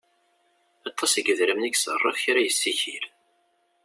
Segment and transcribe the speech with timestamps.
[0.89, 3.05] Aṭas n yedrimen i iṣerref kra yessikil.